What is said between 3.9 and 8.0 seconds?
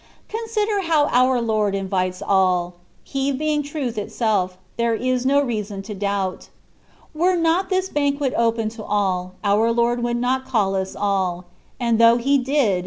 itself, there is no reason to doubt. Were not this